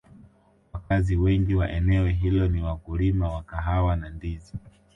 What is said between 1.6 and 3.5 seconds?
eneo hilo ni wakulima wa